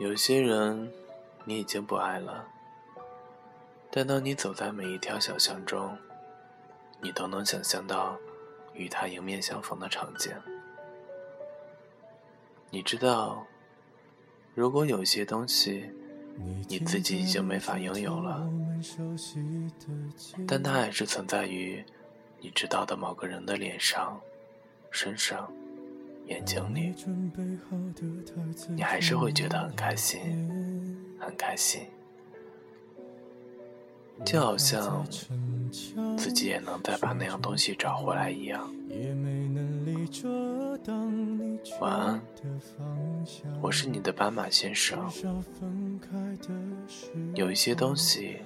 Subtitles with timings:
[0.00, 0.90] 有些人，
[1.44, 2.48] 你已经不爱了，
[3.90, 5.94] 但当你走在每一条小巷中，
[7.02, 8.16] 你都能想象到
[8.72, 10.32] 与他迎面相逢的场景。
[12.70, 13.46] 你知道，
[14.54, 15.90] 如果有些东西
[16.66, 18.50] 你自己已经没法拥有了，
[20.48, 21.84] 但它还是存在于
[22.38, 24.18] 你知道的某个人的脸上、
[24.90, 25.52] 身上、
[26.30, 26.94] 眼睛里，
[28.68, 30.20] 你还是会觉得很开心，
[31.18, 31.82] 很开心。
[34.24, 35.04] 就好像
[36.16, 38.72] 自己也能再把那样东西找回来一样。
[41.80, 42.20] 晚安，
[43.60, 45.10] 我是你的斑马先生。
[47.34, 48.36] 有一些东西，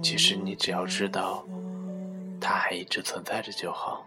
[0.00, 1.44] 其实你只要知道，
[2.40, 4.06] 它还一直存在着就好。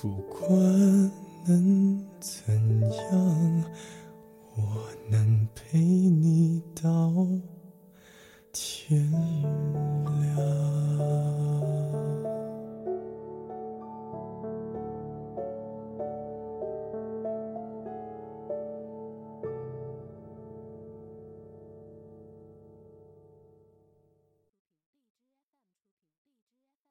[0.00, 0.48] 不管
[1.44, 2.54] 能怎
[3.10, 3.64] 样，
[4.54, 7.12] 我能陪你到
[8.52, 9.37] 天亮。